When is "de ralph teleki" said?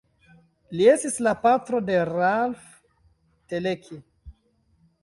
1.91-4.01